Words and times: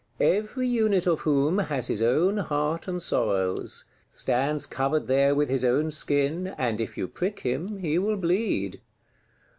Every 0.19 0.67
unit 0.67 1.05
of 1.05 1.19
whom 1.19 1.59
has 1.59 1.85
his 1.85 2.01
own 2.01 2.37
heart 2.37 2.87
and 2.87 2.99
sorrows; 2.99 3.85
stands 4.09 4.65
covered 4.65 5.05
there 5.05 5.35
with 5.35 5.47
his 5.49 5.63
own 5.63 5.91
skin, 5.91 6.55
and 6.57 6.81
if 6.81 6.97
you 6.97 7.07
prick 7.07 7.41
him 7.41 7.77
he 7.77 7.99
will 7.99 8.17
bleed. 8.17 8.81